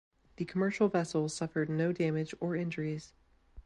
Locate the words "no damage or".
1.69-2.55